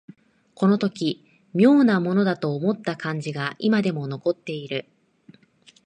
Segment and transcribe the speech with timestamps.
[0.55, 1.23] この時
[1.53, 4.87] 妙なものだと思った感じが今でも残っている